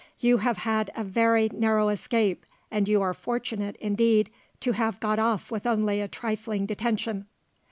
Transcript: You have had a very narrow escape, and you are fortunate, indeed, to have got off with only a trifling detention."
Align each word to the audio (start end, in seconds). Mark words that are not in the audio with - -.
You 0.19 0.37
have 0.39 0.57
had 0.57 0.89
a 0.95 1.03
very 1.03 1.47
narrow 1.53 1.89
escape, 1.89 2.47
and 2.71 2.87
you 2.87 3.03
are 3.03 3.13
fortunate, 3.13 3.75
indeed, 3.75 4.31
to 4.61 4.71
have 4.71 4.99
got 4.99 5.19
off 5.19 5.51
with 5.51 5.67
only 5.67 6.01
a 6.01 6.07
trifling 6.07 6.65
detention." 6.65 7.27